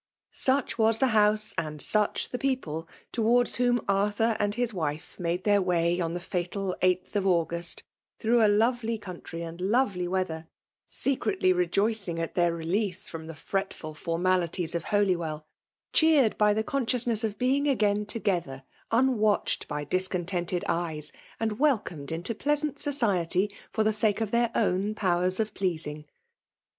Such 0.31 0.79
was 0.79 0.97
the 0.97 1.09
house 1.13 1.53
and 1.59 1.79
such 1.79 2.29
the 2.29 2.39
people 2.39 2.87
to* 3.11 3.21
wards 3.21 3.57
whom 3.57 3.85
Arthur 3.87 4.35
and 4.39 4.55
his 4.55 4.73
wife 4.73 5.15
made 5.19 5.43
thetP 5.43 5.63
way 5.63 5.99
on 6.01 6.15
the 6.15 6.19
fatal 6.19 6.75
8th 6.81 7.15
of 7.15 7.27
August, 7.27 7.83
through 8.19 8.43
a* 8.43 8.47
lovely 8.49 8.97
country 8.97 9.43
and 9.43 9.61
lovely 9.61 10.07
weather; 10.07 10.47
secretly 10.87 11.53
re 11.53 11.67
joicing 11.67 12.17
at 12.17 12.33
their 12.33 12.51
reTease 12.51 13.07
from 13.11 13.27
the 13.27 13.35
fretful 13.35 13.93
forma 13.93 14.39
lities 14.39 14.73
of 14.73 14.85
Holywell, 14.85 15.45
cheered 15.93 16.35
by 16.35 16.51
the 16.51 16.63
conseionsness 16.63 17.23
of 17.23 17.37
being 17.37 17.67
again 17.67 18.07
together, 18.07 18.63
unwatched 18.89 19.67
by 19.67 19.85
dfe 19.85 20.09
* 20.09 20.09
contented 20.09 20.65
eyes, 20.67 21.11
and 21.39 21.59
welcomed 21.59 22.11
into 22.11 22.33
pleasant 22.33 22.79
society 22.79 23.53
for 23.71 23.83
the 23.83 23.93
sake 23.93 24.19
of 24.19 24.31
their 24.31 24.49
own 24.55 24.95
powers 24.95 25.39
of 25.39 25.49
L 25.49 25.51
imALB 25.51 25.53
DOlilKATlON, 25.53 25.61
161 25.69 26.01
pleasmg. 26.01 26.05